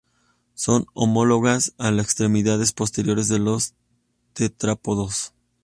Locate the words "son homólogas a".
0.55-1.91